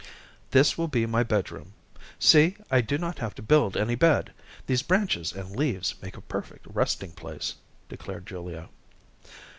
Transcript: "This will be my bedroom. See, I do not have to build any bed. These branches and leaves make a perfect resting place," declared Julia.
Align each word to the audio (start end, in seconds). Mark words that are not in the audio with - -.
"This 0.49 0.79
will 0.79 0.87
be 0.87 1.05
my 1.05 1.21
bedroom. 1.21 1.73
See, 2.17 2.57
I 2.71 2.81
do 2.81 2.97
not 2.97 3.19
have 3.19 3.35
to 3.35 3.43
build 3.43 3.77
any 3.77 3.93
bed. 3.93 4.33
These 4.65 4.81
branches 4.81 5.31
and 5.31 5.55
leaves 5.55 5.93
make 6.01 6.17
a 6.17 6.21
perfect 6.21 6.65
resting 6.65 7.11
place," 7.11 7.53
declared 7.87 8.25
Julia. 8.25 8.69